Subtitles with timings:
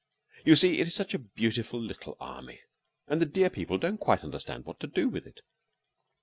[0.43, 2.61] You see, it is such a beautiful little army,
[3.07, 5.41] and the dear people don't quite understand what to do with it.